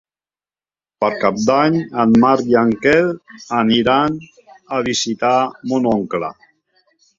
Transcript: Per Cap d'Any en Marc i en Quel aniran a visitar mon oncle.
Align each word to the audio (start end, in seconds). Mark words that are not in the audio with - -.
Per 1.03 1.09
Cap 1.23 1.35
d'Any 1.49 1.77
en 2.05 2.15
Marc 2.23 2.47
i 2.55 2.57
en 2.63 2.73
Quel 2.87 3.13
aniran 3.59 4.19
a 4.79 4.83
visitar 4.91 5.37
mon 5.75 5.89
oncle. 5.95 6.35